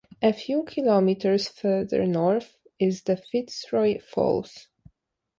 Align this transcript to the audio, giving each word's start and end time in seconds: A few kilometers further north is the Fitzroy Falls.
A 0.23 0.33
few 0.33 0.63
kilometers 0.63 1.47
further 1.47 2.07
north 2.07 2.57
is 2.79 3.03
the 3.03 3.15
Fitzroy 3.15 3.99
Falls. 3.99 4.67